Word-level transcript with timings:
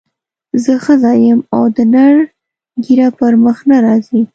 زه 0.63 0.73
ښځه 0.83 1.11
یم 1.25 1.39
او 1.55 1.63
د 1.75 1.77
نر 1.93 2.13
ږیره 2.83 3.07
پر 3.17 3.33
مخ 3.43 3.57
نه 3.69 3.77
راځي. 3.85 4.21